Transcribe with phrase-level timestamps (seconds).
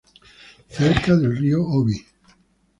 [0.67, 2.03] Cerca del río Obi.